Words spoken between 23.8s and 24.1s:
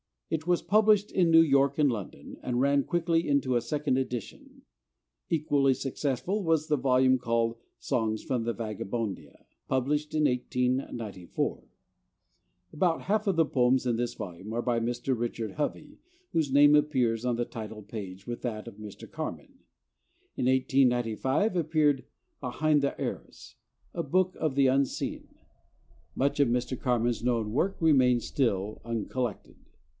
a